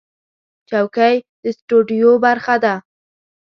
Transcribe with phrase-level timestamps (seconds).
[0.69, 2.75] چوکۍ د سټوډیو برخه ده.